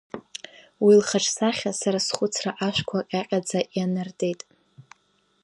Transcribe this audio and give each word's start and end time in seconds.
Уи 0.85 0.93
лхаҿсахьа 0.99 1.71
сара 1.79 1.99
схәыцра 2.05 2.51
ашәқәа 2.65 2.99
ҟьаҟьаӡа 3.09 3.59
ианартит. 3.77 4.39